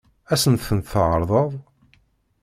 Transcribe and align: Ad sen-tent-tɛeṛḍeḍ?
Ad 0.33 0.39
sen-tent-tɛeṛḍeḍ? 0.43 1.51